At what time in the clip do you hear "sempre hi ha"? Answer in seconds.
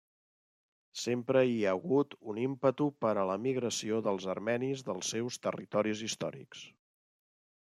1.01-1.73